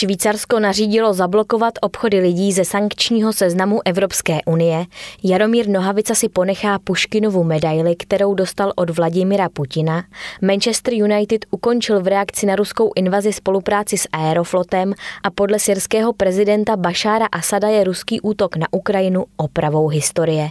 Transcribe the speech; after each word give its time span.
Švýcarsko 0.00 0.60
nařídilo 0.60 1.12
zablokovat 1.12 1.74
obchody 1.80 2.20
lidí 2.20 2.52
ze 2.52 2.64
sankčního 2.64 3.32
seznamu 3.32 3.80
Evropské 3.84 4.38
unie. 4.46 4.86
Jaromír 5.22 5.68
Nohavica 5.68 6.14
si 6.14 6.28
ponechá 6.28 6.78
Puškinovu 6.78 7.44
medaili, 7.44 7.96
kterou 7.96 8.34
dostal 8.34 8.72
od 8.76 8.90
Vladimira 8.90 9.48
Putina. 9.48 10.04
Manchester 10.42 10.94
United 10.94 11.46
ukončil 11.50 12.00
v 12.00 12.06
reakci 12.06 12.46
na 12.46 12.56
ruskou 12.56 12.92
invazi 12.96 13.32
spolupráci 13.32 13.98
s 13.98 14.08
Aeroflotem 14.12 14.94
a 15.22 15.30
podle 15.30 15.58
syrského 15.58 16.12
prezidenta 16.12 16.76
Bašára 16.76 17.26
Asada 17.32 17.68
je 17.68 17.84
ruský 17.84 18.20
útok 18.20 18.56
na 18.56 18.66
Ukrajinu 18.70 19.24
opravou 19.36 19.88
historie. 19.88 20.50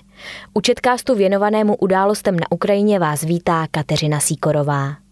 U 0.54 0.62
četkástu 0.62 1.16
věnovanému 1.16 1.76
událostem 1.76 2.36
na 2.36 2.52
Ukrajině 2.52 3.00
vás 3.00 3.22
vítá 3.22 3.68
Kateřina 3.72 4.20
Síkorová. 4.20 5.09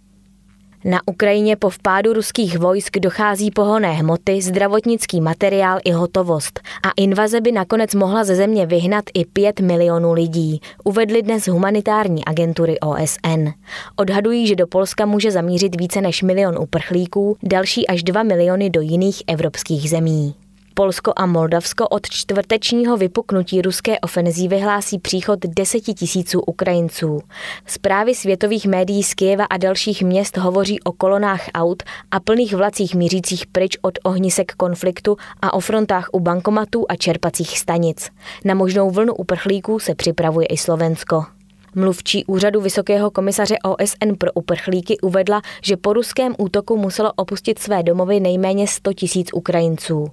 Na 0.86 1.02
Ukrajině 1.06 1.56
po 1.56 1.70
vpádu 1.70 2.14
ruských 2.14 2.60
vojsk 2.60 2.98
dochází 2.98 3.52
pohonné 3.52 3.92
hmoty, 3.92 4.42
zdravotnický 4.42 5.22
materiál 5.22 5.80
i 5.84 5.92
hotovost 5.92 6.60
a 6.84 6.92
invaze 6.98 7.42
by 7.42 7.52
nakonec 7.52 7.96
mohla 7.96 8.24
ze 8.24 8.36
země 8.36 8.66
vyhnat 8.66 9.06
i 9.14 9.26
5 9.26 9.60
milionů 9.60 10.14
lidí, 10.14 10.62
uvedly 10.84 11.22
dnes 11.22 11.48
humanitární 11.48 12.26
agentury 12.26 12.80
OSN. 12.80 13.50
Odhadují, 13.96 14.48
že 14.48 14.56
do 14.56 14.68
Polska 14.68 15.06
může 15.06 15.32
zamířit 15.32 15.80
více 15.80 16.02
než 16.02 16.24
milion 16.24 16.58
uprchlíků, 16.60 17.38
další 17.44 17.88
až 17.88 18.04
2 18.04 18.24
miliony 18.24 18.70
do 18.70 18.82
jiných 18.82 19.24
evropských 19.28 19.90
zemí. 19.90 20.36
Polsko 20.78 21.14
a 21.16 21.26
Moldavsko 21.26 21.88
od 21.88 22.10
čtvrtečního 22.10 22.98
vypuknutí 22.98 23.62
ruské 23.62 24.00
ofenzívy 24.00 24.60
hlásí 24.60 25.00
příchod 25.00 25.40
deseti 25.40 25.94
tisíců 25.94 26.42
Ukrajinců. 26.42 27.20
Zprávy 27.66 28.16
světových 28.16 28.66
médií 28.66 29.04
z 29.04 29.14
Kyjeva 29.14 29.46
a 29.46 29.58
dalších 29.58 30.04
měst 30.04 30.38
hovoří 30.38 30.80
o 30.80 30.92
kolonách 30.92 31.50
aut 31.54 31.84
a 32.12 32.20
plných 32.20 32.56
vlacích 32.56 32.96
mířících 32.96 33.48
pryč 33.48 33.78
od 33.82 33.94
ohnisek 34.04 34.52
konfliktu 34.52 35.18
a 35.42 35.54
o 35.54 35.60
frontách 35.60 36.10
u 36.12 36.20
bankomatů 36.20 36.86
a 36.90 36.96
čerpacích 36.96 37.60
stanic. 37.60 38.10
Na 38.46 38.54
možnou 38.54 38.92
vlnu 38.92 39.16
uprchlíků 39.16 39.80
se 39.80 39.96
připravuje 39.96 40.48
i 40.48 40.58
Slovensko. 40.58 41.37
Mluvčí 41.76 42.26
úřadu 42.26 42.62
Vysokého 42.62 43.12
komisaře 43.12 43.56
OSN 43.64 44.14
pro 44.18 44.32
uprchlíky 44.34 44.98
uvedla, 45.00 45.42
že 45.64 45.78
po 45.78 45.94
ruském 45.94 46.36
útoku 46.38 46.78
muselo 46.78 47.12
opustit 47.16 47.60
své 47.60 47.84
domovy 47.84 48.20
nejméně 48.20 48.68
100 48.68 48.94
tisíc 48.94 49.30
Ukrajinců. 49.34 50.06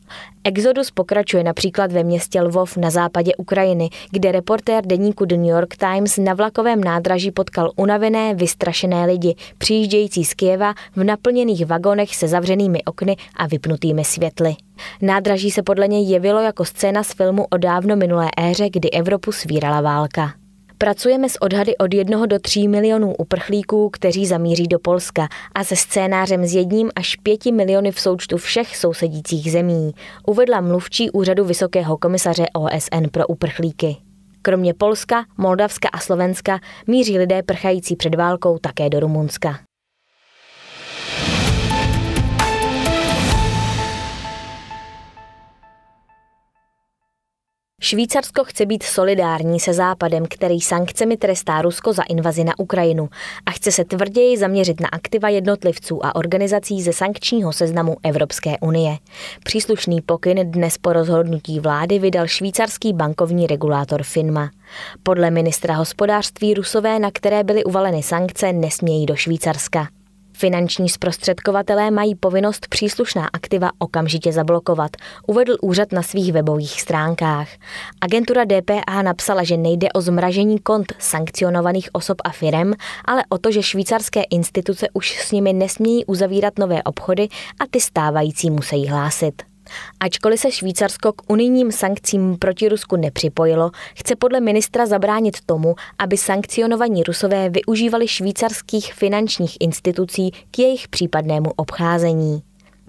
Exodus 0.44 0.90
pokračuje 0.90 1.44
například 1.44 1.92
ve 1.92 2.04
městě 2.04 2.42
Lvov 2.42 2.76
na 2.76 2.90
západě 2.90 3.36
Ukrajiny, 3.36 3.90
kde 4.10 4.32
reportér 4.32 4.86
deníku 4.86 5.24
The 5.24 5.36
New 5.36 5.46
York 5.46 5.76
Times 5.76 6.18
na 6.18 6.34
vlakovém 6.34 6.84
nádraží 6.84 7.30
potkal 7.30 7.70
unavené, 7.76 8.34
vystrašené 8.34 9.06
lidi, 9.06 9.34
přijíždějící 9.58 10.24
z 10.24 10.34
Kieva 10.34 10.74
v 10.96 11.04
naplněných 11.04 11.66
vagonech 11.66 12.16
se 12.16 12.28
zavřenými 12.28 12.84
okny 12.84 13.16
a 13.36 13.46
vypnutými 13.46 14.04
světly. 14.04 14.54
Nádraží 15.02 15.50
se 15.50 15.62
podle 15.62 15.88
něj 15.88 16.08
jevilo 16.08 16.40
jako 16.40 16.64
scéna 16.64 17.02
z 17.02 17.12
filmu 17.12 17.46
o 17.50 17.56
dávno 17.56 17.96
minulé 17.96 18.30
éře, 18.38 18.70
kdy 18.70 18.90
Evropu 18.90 19.32
svírala 19.32 19.80
válka. 19.80 20.43
Pracujeme 20.78 21.28
s 21.28 21.42
odhady 21.42 21.76
od 21.76 21.94
1 21.94 22.26
do 22.26 22.38
3 22.38 22.68
milionů 22.68 23.14
uprchlíků, 23.14 23.90
kteří 23.90 24.26
zamíří 24.26 24.66
do 24.66 24.78
Polska 24.78 25.28
a 25.54 25.64
se 25.64 25.76
scénářem 25.76 26.46
s 26.46 26.54
jedním 26.54 26.90
až 26.96 27.16
pěti 27.16 27.52
miliony 27.52 27.92
v 27.92 28.00
součtu 28.00 28.36
všech 28.36 28.76
sousedících 28.76 29.52
zemí, 29.52 29.92
uvedla 30.26 30.60
mluvčí 30.60 31.10
úřadu 31.10 31.44
Vysokého 31.44 31.96
komisaře 31.96 32.46
OSN 32.52 33.08
pro 33.10 33.26
uprchlíky. 33.26 33.96
Kromě 34.42 34.74
Polska, 34.74 35.24
Moldavska 35.38 35.88
a 35.92 35.98
Slovenska 35.98 36.60
míří 36.86 37.18
lidé 37.18 37.42
prchající 37.42 37.96
před 37.96 38.14
válkou 38.14 38.58
také 38.58 38.90
do 38.90 39.00
Rumunska. 39.00 39.58
Švýcarsko 47.84 48.44
chce 48.44 48.66
být 48.66 48.82
solidární 48.82 49.60
se 49.60 49.72
Západem, 49.72 50.24
který 50.30 50.60
sankcemi 50.60 51.16
trestá 51.16 51.62
Rusko 51.62 51.92
za 51.92 52.02
invazi 52.02 52.44
na 52.44 52.58
Ukrajinu 52.58 53.08
a 53.46 53.50
chce 53.50 53.72
se 53.72 53.84
tvrději 53.84 54.38
zaměřit 54.38 54.80
na 54.80 54.88
aktiva 54.88 55.28
jednotlivců 55.28 56.06
a 56.06 56.14
organizací 56.14 56.82
ze 56.82 56.92
sankčního 56.92 57.52
seznamu 57.52 57.96
Evropské 58.02 58.58
unie. 58.60 58.98
Příslušný 59.44 60.00
pokyn 60.00 60.50
dnes 60.50 60.78
po 60.78 60.92
rozhodnutí 60.92 61.60
vlády 61.60 61.98
vydal 61.98 62.26
švýcarský 62.26 62.92
bankovní 62.92 63.46
regulátor 63.46 64.02
FINMA. 64.02 64.50
Podle 65.02 65.30
ministra 65.30 65.74
hospodářství 65.74 66.54
Rusové, 66.54 66.98
na 66.98 67.10
které 67.10 67.44
byly 67.44 67.64
uvaleny 67.64 68.02
sankce, 68.02 68.52
nesmějí 68.52 69.06
do 69.06 69.16
Švýcarska. 69.16 69.88
Finanční 70.36 70.88
zprostředkovatelé 70.88 71.90
mají 71.90 72.14
povinnost 72.14 72.66
příslušná 72.68 73.28
aktiva 73.32 73.70
okamžitě 73.78 74.32
zablokovat, 74.32 74.90
uvedl 75.26 75.56
úřad 75.62 75.92
na 75.92 76.02
svých 76.02 76.32
webových 76.32 76.80
stránkách. 76.80 77.48
Agentura 78.00 78.44
DPA 78.44 79.02
napsala, 79.02 79.44
že 79.44 79.56
nejde 79.56 79.88
o 79.92 80.00
zmražení 80.00 80.58
kont 80.58 80.92
sankcionovaných 80.98 81.88
osob 81.92 82.16
a 82.24 82.30
firem, 82.30 82.74
ale 83.04 83.22
o 83.28 83.38
to, 83.38 83.52
že 83.52 83.62
švýcarské 83.62 84.22
instituce 84.22 84.86
už 84.92 85.18
s 85.18 85.32
nimi 85.32 85.52
nesmějí 85.52 86.04
uzavírat 86.04 86.58
nové 86.58 86.82
obchody 86.82 87.28
a 87.60 87.64
ty 87.70 87.80
stávající 87.80 88.50
musí 88.50 88.86
hlásit. 88.86 89.53
Ačkoliv 90.00 90.40
se 90.40 90.50
Švýcarsko 90.50 91.12
k 91.12 91.30
unijním 91.30 91.72
sankcím 91.72 92.36
proti 92.38 92.68
Rusku 92.68 92.96
nepřipojilo, 92.96 93.70
chce 93.96 94.16
podle 94.16 94.40
ministra 94.40 94.86
zabránit 94.86 95.40
tomu, 95.46 95.74
aby 95.98 96.16
sankcionovaní 96.16 97.02
Rusové 97.02 97.50
využívali 97.50 98.08
švýcarských 98.08 98.94
finančních 98.94 99.56
institucí 99.60 100.30
k 100.50 100.58
jejich 100.58 100.88
případnému 100.88 101.50
obcházení. 101.56 102.42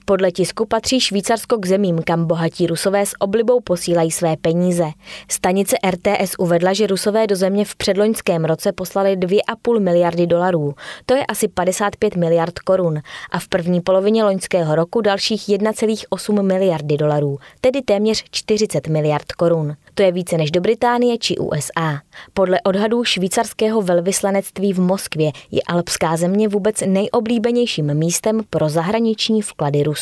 Podle 0.08 0.32
tisku 0.32 0.66
patří 0.66 1.00
Švýcarsko 1.00 1.58
k 1.58 1.66
zemím, 1.66 2.02
kam 2.04 2.26
bohatí 2.26 2.68
Rusové 2.68 3.06
s 3.06 3.14
oblibou 3.20 3.60
posílají 3.60 4.12
své 4.12 4.38
peníze. 4.38 4.84
Stanice 5.32 5.78
RTS 5.90 6.36
uvedla, 6.38 6.74
že 6.74 6.88
Rusové 6.88 7.28
do 7.28 7.36
země 7.36 7.66
v 7.66 7.76
předloňském 7.76 8.46
roce 8.46 8.72
poslali 8.72 9.18
2,5 9.18 9.80
miliardy 9.80 10.28
dolarů. 10.28 10.74
To 11.06 11.14
je 11.14 11.26
asi 11.26 11.48
55 11.48 12.16
miliard 12.16 12.60
korun. 12.60 13.00
A 13.32 13.40
v 13.40 13.48
první 13.48 13.82
polovině 13.82 14.24
loňského 14.24 14.76
roku 14.76 15.02
dalších 15.02 15.42
1,8 15.42 16.42
miliardy 16.42 16.98
dolarů, 16.98 17.38
tedy 17.62 17.82
téměř 17.82 18.24
40 18.32 18.88
miliard 18.88 19.32
korun. 19.32 19.76
To 19.94 20.04
je 20.04 20.12
více 20.12 20.38
než 20.38 20.52
do 20.52 20.62
Británie 20.62 21.18
či 21.18 21.38
USA. 21.38 22.02
Podle 22.34 22.62
odhadů 22.62 23.04
švýcarského 23.04 23.82
velvyslanectví 23.82 24.74
v 24.74 24.80
Moskvě 24.80 25.32
je 25.52 25.62
alpská 25.68 26.18
země 26.18 26.48
vůbec 26.48 26.82
nejoblíbenějším 26.86 27.94
místem 27.94 28.42
pro 28.50 28.70
zahraniční 28.70 29.42
vklady 29.42 29.84
Rusů. 29.84 29.94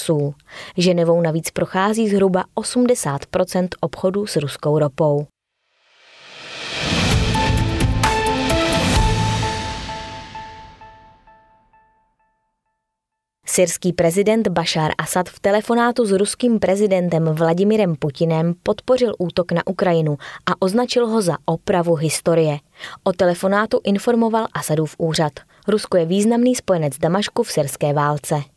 Ženevou 0.78 1.22
navíc 1.22 1.52
prochází 1.52 2.10
zhruba 2.10 2.44
80% 2.56 3.68
obchodů 3.82 4.28
s 4.28 4.36
ruskou 4.36 4.80
ropou. 4.80 5.28
Syrský 13.56 13.94
prezident 13.94 14.48
Bashar 14.48 14.92
Assad 14.98 15.30
v 15.30 15.40
telefonátu 15.40 16.06
s 16.06 16.12
ruským 16.12 16.60
prezidentem 16.60 17.26
Vladimirem 17.26 17.96
Putinem 17.96 18.54
podpořil 18.64 19.14
útok 19.18 19.52
na 19.52 19.68
Ukrajinu 19.68 20.18
a 20.46 20.62
označil 20.62 21.08
ho 21.08 21.22
za 21.22 21.38
opravu 21.46 21.96
historie. 21.96 22.58
O 23.04 23.14
telefonátu 23.14 23.80
informoval 23.84 24.48
Asadův 24.54 24.96
úřad. 24.98 25.34
Rusko 25.68 25.98
je 25.98 26.06
významný 26.06 26.56
spojenec 26.56 26.98
Damašku 26.98 27.44
v 27.44 27.52
syrské 27.52 27.94
válce. 27.94 28.53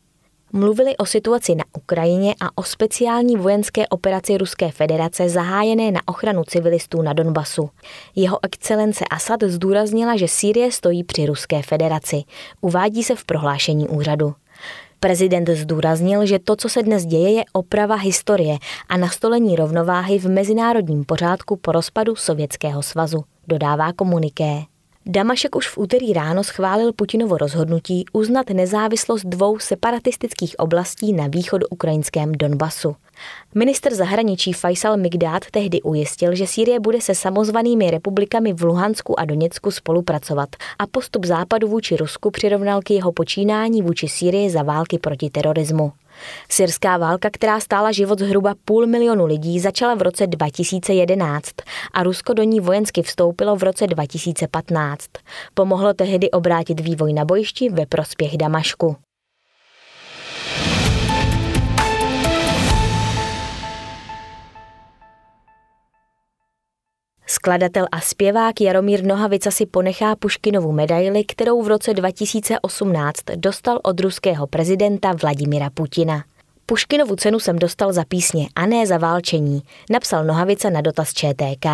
Mluvili 0.53 0.97
o 0.97 1.05
situaci 1.05 1.55
na 1.55 1.63
Ukrajině 1.77 2.35
a 2.41 2.49
o 2.55 2.63
speciální 2.63 3.35
vojenské 3.35 3.87
operaci 3.87 4.37
Ruské 4.37 4.71
federace 4.71 5.29
zahájené 5.29 5.91
na 5.91 5.99
ochranu 6.05 6.43
civilistů 6.43 7.01
na 7.01 7.13
Donbasu. 7.13 7.69
Jeho 8.15 8.39
excelence 8.43 9.05
Asad 9.05 9.43
zdůraznila, 9.43 10.17
že 10.17 10.27
Sýrie 10.27 10.71
stojí 10.71 11.03
při 11.03 11.25
Ruské 11.25 11.61
federaci. 11.61 12.23
Uvádí 12.61 13.03
se 13.03 13.15
v 13.15 13.25
prohlášení 13.25 13.87
úřadu. 13.87 14.33
Prezident 14.99 15.49
zdůraznil, 15.49 16.25
že 16.25 16.39
to, 16.39 16.55
co 16.55 16.69
se 16.69 16.83
dnes 16.83 17.05
děje, 17.05 17.31
je 17.31 17.43
oprava 17.53 17.95
historie 17.95 18.57
a 18.89 18.97
nastolení 18.97 19.55
rovnováhy 19.55 20.19
v 20.19 20.29
mezinárodním 20.29 21.05
pořádku 21.05 21.55
po 21.55 21.71
rozpadu 21.71 22.15
Sovětského 22.15 22.83
svazu, 22.83 23.23
dodává 23.47 23.93
komuniké. 23.93 24.61
Damašek 25.09 25.55
už 25.55 25.67
v 25.67 25.77
úterý 25.77 26.13
ráno 26.13 26.43
schválil 26.43 26.91
Putinovo 26.91 27.37
rozhodnutí 27.37 28.05
uznat 28.13 28.49
nezávislost 28.49 29.23
dvou 29.23 29.59
separatistických 29.59 30.59
oblastí 30.59 31.13
na 31.13 31.27
východ 31.27 31.61
ukrajinském 31.69 32.31
Donbasu. 32.31 32.95
Minister 33.55 33.95
zahraničí 33.95 34.53
Faisal 34.53 34.97
Migdát 34.97 35.45
tehdy 35.51 35.81
ujistil, 35.81 36.35
že 36.35 36.47
Sýrie 36.47 36.79
bude 36.79 37.01
se 37.01 37.15
samozvanými 37.15 37.91
republikami 37.91 38.53
v 38.53 38.63
Luhansku 38.63 39.19
a 39.19 39.25
Doněcku 39.25 39.71
spolupracovat 39.71 40.49
a 40.79 40.87
postup 40.87 41.25
západu 41.25 41.67
vůči 41.67 41.95
Rusku 41.95 42.31
přirovnal 42.31 42.81
k 42.81 42.91
jeho 42.91 43.11
počínání 43.11 43.81
vůči 43.81 44.07
Sýrii 44.07 44.49
za 44.49 44.63
války 44.63 44.99
proti 44.99 45.29
terorismu. 45.29 45.91
Syrská 46.49 46.97
válka, 46.97 47.29
která 47.29 47.59
stála 47.59 47.91
život 47.91 48.19
zhruba 48.19 48.55
půl 48.65 48.87
milionu 48.87 49.25
lidí, 49.25 49.59
začala 49.59 49.95
v 49.95 50.01
roce 50.01 50.27
2011 50.27 51.51
a 51.93 52.03
Rusko 52.03 52.33
do 52.33 52.43
ní 52.43 52.59
vojensky 52.59 53.01
vstoupilo 53.01 53.55
v 53.55 53.63
roce 53.63 53.87
2015. 53.87 55.05
Pomohlo 55.53 55.93
tehdy 55.93 56.31
obrátit 56.31 56.79
vývoj 56.79 57.13
na 57.13 57.25
bojišti 57.25 57.69
ve 57.69 57.85
prospěch 57.85 58.37
Damašku. 58.37 59.06
Skladatel 67.37 67.85
a 67.91 68.01
zpěvák 68.01 68.61
Jaromír 68.61 69.03
Nohavica 69.03 69.51
si 69.51 69.65
ponechá 69.65 70.15
Puškinovu 70.15 70.71
medaili, 70.71 71.23
kterou 71.23 71.61
v 71.61 71.67
roce 71.67 71.93
2018 71.93 73.15
dostal 73.35 73.79
od 73.83 73.99
ruského 73.99 74.47
prezidenta 74.47 75.13
Vladimira 75.21 75.69
Putina. 75.69 76.23
Puškinovu 76.65 77.15
cenu 77.15 77.39
jsem 77.39 77.59
dostal 77.59 77.93
za 77.93 78.03
písně 78.07 78.47
a 78.55 78.65
ne 78.65 78.87
za 78.87 78.97
válčení, 78.97 79.61
napsal 79.89 80.25
Nohavica 80.25 80.69
na 80.69 80.81
dotaz 80.81 81.13
ČTK. 81.13 81.65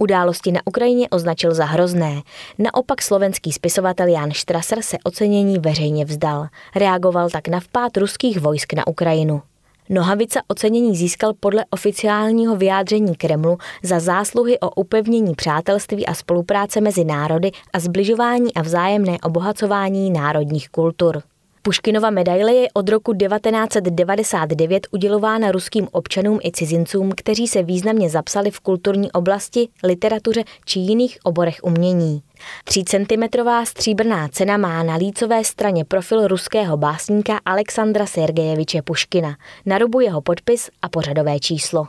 Události 0.00 0.52
na 0.52 0.60
Ukrajině 0.64 1.08
označil 1.08 1.54
za 1.54 1.64
hrozné. 1.64 2.22
Naopak 2.58 3.02
slovenský 3.02 3.52
spisovatel 3.52 4.06
Jan 4.06 4.30
Strasser 4.34 4.82
se 4.82 4.96
ocenění 5.04 5.58
veřejně 5.58 6.04
vzdal. 6.04 6.46
Reagoval 6.76 7.30
tak 7.30 7.48
na 7.48 7.60
vpád 7.60 7.96
ruských 7.96 8.40
vojsk 8.40 8.72
na 8.72 8.86
Ukrajinu. 8.86 9.42
Nohavica 9.92 10.40
ocenění 10.48 10.96
získal 10.96 11.32
podle 11.40 11.64
oficiálního 11.70 12.56
vyjádření 12.56 13.16
Kremlu 13.16 13.58
za 13.82 14.00
zásluhy 14.00 14.60
o 14.60 14.70
upevnění 14.70 15.34
přátelství 15.34 16.06
a 16.06 16.14
spolupráce 16.14 16.80
mezi 16.80 17.04
národy 17.04 17.50
a 17.72 17.80
zbližování 17.80 18.54
a 18.54 18.62
vzájemné 18.62 19.18
obohacování 19.22 20.10
národních 20.10 20.68
kultur. 20.68 21.22
Puškinova 21.62 22.10
medaile 22.10 22.52
je 22.52 22.68
od 22.74 22.88
roku 22.88 23.14
1999 23.14 24.86
udělována 24.90 25.52
ruským 25.52 25.88
občanům 25.92 26.38
i 26.44 26.52
cizincům, 26.52 27.12
kteří 27.16 27.48
se 27.48 27.62
významně 27.62 28.10
zapsali 28.10 28.50
v 28.50 28.60
kulturní 28.60 29.12
oblasti, 29.12 29.68
literatuře 29.84 30.44
či 30.64 30.78
jiných 30.78 31.18
oborech 31.22 31.56
umění. 31.62 32.22
3 32.64 32.84
cm 32.84 33.22
stříbrná 33.64 34.28
cena 34.28 34.56
má 34.56 34.82
na 34.82 34.96
lícové 34.96 35.44
straně 35.44 35.84
profil 35.84 36.28
ruského 36.28 36.76
básníka 36.76 37.40
Alexandra 37.44 38.06
Sergejeviče 38.06 38.82
Puškina, 38.82 39.36
na 39.66 39.78
rubu 39.78 40.00
jeho 40.00 40.20
podpis 40.20 40.70
a 40.82 40.88
pořadové 40.88 41.40
číslo. 41.40 41.86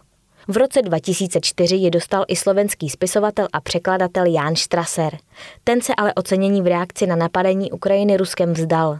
V 0.48 0.58
roce 0.58 0.82
2004 0.82 1.76
ji 1.76 1.90
dostal 1.92 2.26
i 2.28 2.36
slovenský 2.36 2.90
spisovatel 2.90 3.48
a 3.54 3.62
překladatel 3.62 4.26
Jan 4.26 4.56
Strasser. 4.56 5.18
Ten 5.64 5.82
se 5.82 5.94
ale 5.98 6.14
ocenění 6.14 6.62
v 6.62 6.68
reakci 6.68 7.08
na 7.08 7.16
napadení 7.16 7.72
Ukrajiny 7.72 8.18
Ruskem 8.18 8.54
vzdal. 8.54 9.00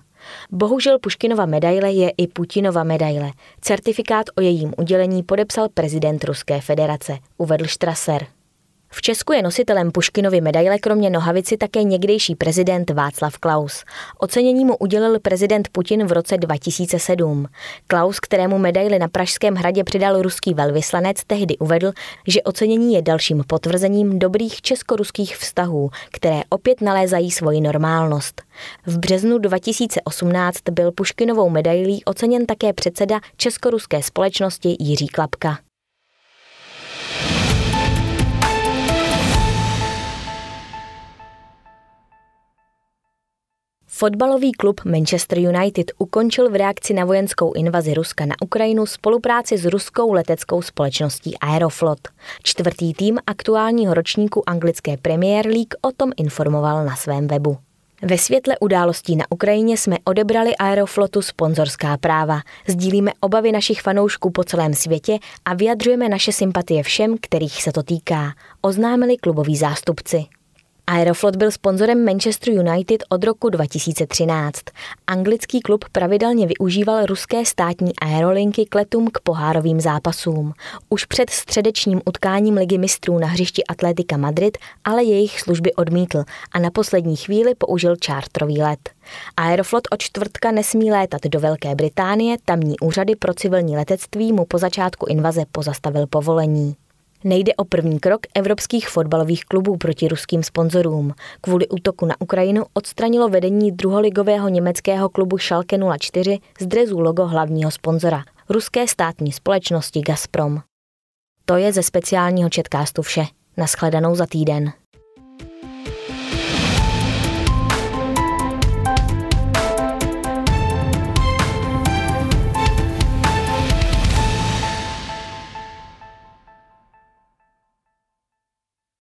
Bohužel 0.52 1.00
Puškinova 1.00 1.46
medaile 1.46 1.92
je 1.92 2.10
i 2.18 2.28
Putinova 2.28 2.84
medaile. 2.84 3.32
Certifikát 3.62 4.26
o 4.36 4.42
jejím 4.42 4.74
udělení 4.78 5.24
podepsal 5.24 5.70
prezident 5.74 6.24
Ruské 6.24 6.62
federace, 6.62 7.18
uvedl 7.38 7.68
Strasser. 7.68 8.28
V 8.94 9.02
Česku 9.02 9.34
je 9.34 9.42
nositelem 9.42 9.92
Puškinovy 9.92 10.42
medaile 10.42 10.80
kromě 10.80 11.10
nohavici 11.10 11.58
také 11.58 11.84
někdejší 11.84 12.36
prezident 12.36 12.90
Václav 12.90 13.38
Klaus. 13.38 13.84
Ocenění 14.18 14.66
mu 14.66 14.78
udělil 14.78 15.20
prezident 15.20 15.70
Putin 15.72 16.06
v 16.08 16.12
roce 16.12 16.38
2007. 16.38 17.48
Klaus, 17.88 18.20
kterému 18.20 18.58
medaili 18.58 19.00
na 19.00 19.08
Pražském 19.08 19.56
hradě 19.56 19.84
přidal 19.84 20.22
ruský 20.22 20.54
velvyslanec, 20.54 21.18
tehdy 21.28 21.58
uvedl, 21.58 21.92
že 22.28 22.42
ocenění 22.42 22.94
je 22.94 23.02
dalším 23.02 23.44
potvrzením 23.48 24.20
dobrých 24.20 24.62
česko-ruských 24.62 25.38
vztahů, 25.38 25.90
které 26.12 26.42
opět 26.50 26.82
nalézají 26.82 27.32
svoji 27.32 27.62
normálnost. 27.62 28.42
V 28.86 29.00
březnu 29.00 29.38
2018 29.38 30.58
byl 30.72 30.92
Puškinovou 30.92 31.50
medailí 31.50 32.06
oceněn 32.06 32.46
také 32.46 32.74
předseda 32.74 33.20
Česko-ruské 33.38 34.04
společnosti 34.04 34.76
Jiří 34.80 35.08
Klapka. 35.08 35.58
Fotbalový 44.02 44.52
klub 44.52 44.82
Manchester 44.86 45.40
United 45.40 45.92
ukončil 45.98 46.50
v 46.50 46.56
reakci 46.56 46.94
na 46.94 47.06
vojenskou 47.06 47.54
invazi 47.54 47.94
Ruska 47.94 48.26
na 48.26 48.36
Ukrajinu 48.42 48.86
spolupráci 48.86 49.58
s 49.58 49.66
ruskou 49.66 50.14
leteckou 50.14 50.62
společností 50.62 51.38
Aeroflot. 51.38 52.00
Čtvrtý 52.44 52.94
tým 52.94 53.20
aktuálního 53.28 53.94
ročníku 53.94 54.50
anglické 54.50 54.98
Premier 54.98 55.46
League 55.46 55.76
o 55.82 55.92
tom 55.92 56.12
informoval 56.18 56.86
na 56.86 56.96
svém 56.96 57.28
webu. 57.28 57.58
Ve 58.02 58.18
světle 58.18 58.56
událostí 58.60 59.16
na 59.16 59.26
Ukrajině 59.30 59.78
jsme 59.78 59.98
odebrali 60.04 60.56
Aeroflotu 60.56 61.22
sponzorská 61.22 61.98
práva. 61.98 62.42
Sdílíme 62.68 63.12
obavy 63.20 63.52
našich 63.52 63.82
fanoušků 63.82 64.32
po 64.32 64.44
celém 64.44 64.74
světě 64.74 65.18
a 65.46 65.54
vyjadřujeme 65.54 66.10
naše 66.10 66.32
sympatie 66.32 66.84
všem, 66.84 67.16
kterých 67.22 67.64
se 67.64 67.72
to 67.72 67.84
týká, 67.84 68.34
oznámili 68.62 69.18
kluboví 69.18 69.58
zástupci. 69.58 70.26
Aeroflot 70.92 71.36
byl 71.36 71.52
sponzorem 71.52 72.06
Manchester 72.06 72.54
United 72.54 73.04
od 73.10 73.24
roku 73.24 73.50
2013. 73.50 74.60
Anglický 75.08 75.62
klub 75.62 75.86
pravidelně 75.92 76.48
využíval 76.48 77.06
ruské 77.06 77.46
státní 77.46 77.92
aerolinky 78.02 78.66
k 78.66 78.76
letům 78.76 79.08
k 79.14 79.20
pohárovým 79.20 79.80
zápasům. 79.80 80.54
Už 80.90 81.06
před 81.06 81.30
středečním 81.30 82.02
utkáním 82.06 82.58
ligy 82.58 82.78
mistrů 82.78 83.20
na 83.20 83.28
hřišti 83.28 83.64
Atletika 83.64 84.18
Madrid 84.18 84.58
ale 84.84 85.04
jejich 85.04 85.42
služby 85.42 85.74
odmítl 85.74 86.24
a 86.52 86.60
na 86.60 86.70
poslední 86.72 87.16
chvíli 87.16 87.56
použil 87.56 87.96
čártrový 87.96 88.62
let. 88.62 88.90
Aeroflot 89.38 89.84
od 89.92 90.00
čtvrtka 90.00 90.52
nesmí 90.52 90.92
létat 90.92 91.22
do 91.26 91.40
Velké 91.40 91.76
Británie, 91.76 92.38
tamní 92.46 92.80
úřady 92.80 93.16
pro 93.16 93.34
civilní 93.34 93.78
letectví 93.78 94.34
mu 94.34 94.46
po 94.46 94.58
začátku 94.58 95.06
invaze 95.10 95.44
pozastavil 95.52 96.08
povolení. 96.08 96.76
Nejde 97.24 97.56
o 97.56 97.66
první 97.66 98.00
krok 98.00 98.20
evropských 98.36 98.90
fotbalových 98.90 99.46
klubů 99.46 99.78
proti 99.78 100.08
ruským 100.08 100.44
sponzorům. 100.44 101.14
Kvůli 101.42 101.68
útoku 101.68 102.06
na 102.06 102.16
Ukrajinu 102.20 102.66
odstranilo 102.74 103.30
vedení 103.30 103.72
druholigového 103.72 104.50
německého 104.50 105.10
klubu 105.10 105.38
Schalke 105.38 105.78
04 106.00 106.40
z 106.60 106.66
drezu 106.66 107.00
logo 107.00 107.28
hlavního 107.28 107.72
sponzora, 107.72 108.24
ruské 108.50 108.88
státní 108.88 109.32
společnosti 109.32 110.02
Gazprom. 110.02 110.62
To 111.46 111.58
je 111.58 111.74
ze 111.74 111.84
speciálního 111.84 112.50
četkástu 112.50 113.02
vše. 113.02 113.24
Naschledanou 113.58 114.16
za 114.16 114.26
týden. 114.26 114.81